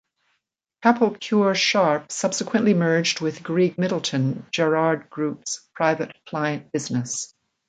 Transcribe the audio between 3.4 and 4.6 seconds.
Greig Middleton,